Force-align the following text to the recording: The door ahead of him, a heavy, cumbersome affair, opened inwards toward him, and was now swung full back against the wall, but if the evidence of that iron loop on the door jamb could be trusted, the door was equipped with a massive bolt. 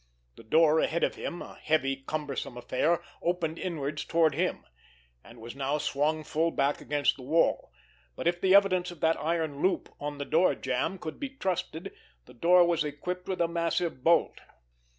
The 0.35 0.41
door 0.43 0.79
ahead 0.79 1.03
of 1.03 1.13
him, 1.13 1.43
a 1.43 1.53
heavy, 1.53 1.97
cumbersome 1.97 2.57
affair, 2.57 3.03
opened 3.21 3.59
inwards 3.59 4.03
toward 4.03 4.33
him, 4.33 4.65
and 5.23 5.39
was 5.39 5.55
now 5.55 5.77
swung 5.77 6.23
full 6.23 6.49
back 6.49 6.81
against 6.81 7.17
the 7.17 7.21
wall, 7.21 7.71
but 8.15 8.25
if 8.25 8.41
the 8.41 8.55
evidence 8.55 8.89
of 8.89 8.99
that 9.01 9.17
iron 9.21 9.61
loop 9.61 9.89
on 9.99 10.17
the 10.17 10.25
door 10.25 10.55
jamb 10.55 10.97
could 10.97 11.19
be 11.19 11.29
trusted, 11.29 11.93
the 12.25 12.33
door 12.33 12.65
was 12.65 12.83
equipped 12.83 13.27
with 13.29 13.41
a 13.41 13.47
massive 13.47 14.03
bolt. 14.03 14.39